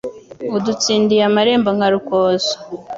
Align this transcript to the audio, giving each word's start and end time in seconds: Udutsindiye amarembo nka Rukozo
Udutsindiye 0.55 1.21
amarembo 1.29 1.69
nka 1.77 1.87
Rukozo 1.93 2.53